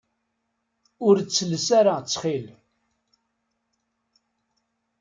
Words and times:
Ur 1.07 1.15
ttelles 1.19 1.67
ara 1.79 1.93
ttxil. 1.99 2.45